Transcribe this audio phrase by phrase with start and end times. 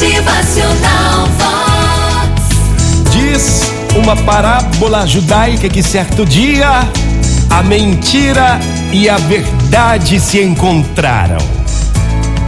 [0.00, 3.12] Motivacional Vox.
[3.12, 6.88] Diz uma parábola judaica que certo dia
[7.50, 8.58] a mentira
[8.94, 11.36] e a verdade se encontraram.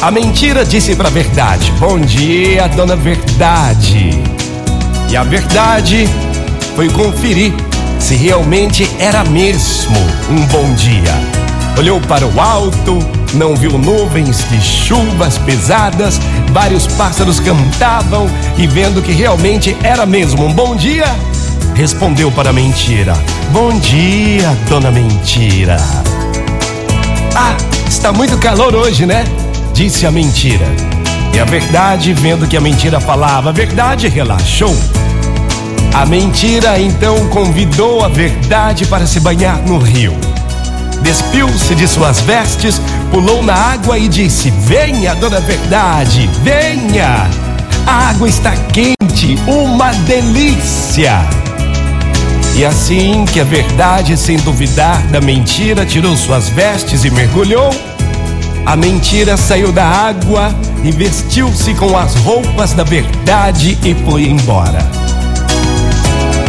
[0.00, 4.08] A mentira disse para a verdade: Bom dia, dona Verdade.
[5.10, 6.08] E a verdade
[6.74, 7.52] foi conferir
[8.00, 9.98] se realmente era mesmo
[10.30, 11.33] um bom dia.
[11.76, 12.98] Olhou para o alto,
[13.34, 16.20] não viu nuvens de chuvas pesadas,
[16.52, 21.06] vários pássaros cantavam e vendo que realmente era mesmo um bom dia,
[21.74, 23.12] respondeu para a mentira:
[23.50, 25.76] Bom dia, dona Mentira.
[27.34, 27.56] Ah,
[27.88, 29.24] está muito calor hoje, né?
[29.72, 30.66] Disse a mentira.
[31.34, 34.76] E a verdade, vendo que a mentira falava a verdade, relaxou.
[35.92, 40.33] A mentira então convidou a verdade para se banhar no rio.
[41.04, 47.28] Despiu-se de suas vestes, pulou na água e disse: Venha, dona Verdade, venha!
[47.86, 51.20] A água está quente, uma delícia!
[52.56, 57.70] E assim que a verdade, sem duvidar da mentira, tirou suas vestes e mergulhou,
[58.64, 64.78] a mentira saiu da água e vestiu-se com as roupas da verdade e foi embora.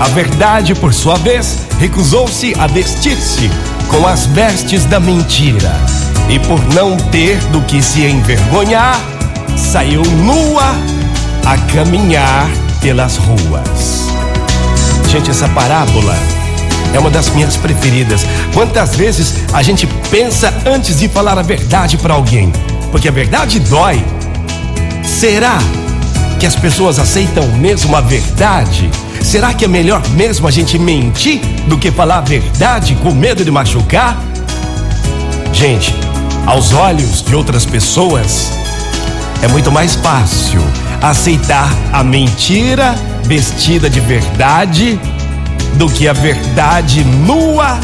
[0.00, 3.50] A verdade, por sua vez, recusou-se a vestir-se
[3.88, 5.72] com as vestes da mentira.
[6.28, 9.00] E por não ter do que se envergonhar,
[9.56, 10.74] saiu nua
[11.44, 12.48] a caminhar
[12.80, 14.08] pelas ruas.
[15.08, 16.14] Gente, essa parábola
[16.94, 18.26] é uma das minhas preferidas.
[18.52, 22.52] Quantas vezes a gente pensa antes de falar a verdade para alguém?
[22.90, 24.04] Porque a verdade dói.
[25.02, 25.58] Será
[26.38, 28.90] que as pessoas aceitam mesmo a verdade?
[29.22, 33.44] Será que é melhor mesmo a gente mentir do que falar a verdade com medo
[33.44, 34.16] de machucar?
[35.52, 35.94] Gente,
[36.46, 38.50] aos olhos de outras pessoas,
[39.42, 40.60] é muito mais fácil
[41.02, 44.98] aceitar a mentira vestida de verdade
[45.74, 47.78] do que a verdade nua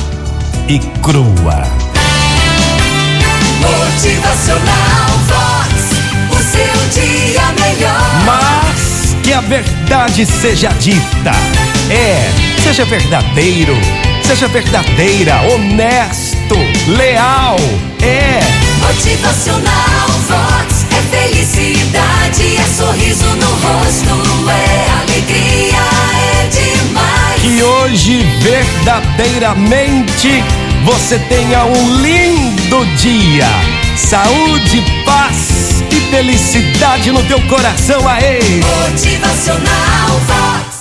[0.68, 1.64] e crua.
[3.60, 5.74] Motivacional Vox.
[6.30, 8.24] O seu dia melhor.
[8.24, 9.73] Mas que a verdade
[10.26, 11.32] seja dita.
[11.90, 12.30] É,
[12.62, 13.74] seja verdadeiro,
[14.22, 16.56] seja verdadeira, honesto,
[16.88, 17.56] leal.
[18.02, 18.40] É,
[18.80, 20.84] Motivacional Vox.
[20.90, 25.84] É felicidade, é sorriso no rosto, é alegria,
[26.14, 27.40] é demais.
[27.40, 30.44] que hoje verdadeiramente
[30.84, 33.48] você tenha um lindo dia.
[33.96, 35.73] Saúde, paz
[36.14, 38.06] felicidade no teu coração.
[38.06, 38.38] Aê!
[38.62, 40.73] Motivacional Vox.